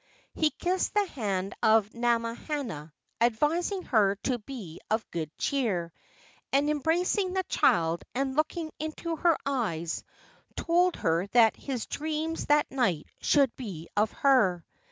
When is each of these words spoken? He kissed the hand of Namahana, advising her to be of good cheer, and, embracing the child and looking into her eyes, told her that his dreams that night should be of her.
He 0.33 0.49
kissed 0.49 0.95
the 0.95 1.05
hand 1.05 1.53
of 1.61 1.89
Namahana, 1.91 2.91
advising 3.21 3.83
her 3.83 4.15
to 4.23 4.39
be 4.39 4.79
of 4.89 5.07
good 5.11 5.29
cheer, 5.37 5.93
and, 6.51 6.71
embracing 6.71 7.33
the 7.33 7.43
child 7.43 8.01
and 8.15 8.35
looking 8.35 8.71
into 8.79 9.15
her 9.17 9.37
eyes, 9.45 10.03
told 10.55 10.95
her 10.95 11.27
that 11.33 11.55
his 11.55 11.85
dreams 11.85 12.47
that 12.47 12.65
night 12.71 13.05
should 13.19 13.55
be 13.57 13.89
of 13.95 14.11
her. 14.13 14.65